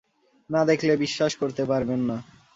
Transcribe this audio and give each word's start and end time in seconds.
না 0.49 0.61
দেখলে 0.65 0.93
বিশ্বাস 0.97 1.31
করতে 1.35 1.63
পারবেন 1.65 1.99
না। 2.09 2.17